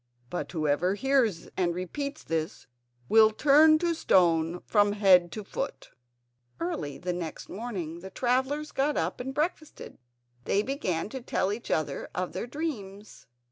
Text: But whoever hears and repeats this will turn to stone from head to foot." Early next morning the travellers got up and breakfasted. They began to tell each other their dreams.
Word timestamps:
But 0.31 0.51
whoever 0.51 0.95
hears 0.95 1.47
and 1.55 1.75
repeats 1.75 2.23
this 2.23 2.65
will 3.07 3.29
turn 3.29 3.77
to 3.77 3.93
stone 3.93 4.61
from 4.65 4.93
head 4.93 5.31
to 5.33 5.43
foot." 5.43 5.91
Early 6.59 6.97
next 6.97 7.49
morning 7.49 7.99
the 7.99 8.09
travellers 8.09 8.71
got 8.71 8.97
up 8.97 9.19
and 9.19 9.31
breakfasted. 9.31 9.99
They 10.45 10.63
began 10.63 11.09
to 11.09 11.21
tell 11.21 11.53
each 11.53 11.69
other 11.69 12.09
their 12.29 12.47
dreams. 12.47 13.27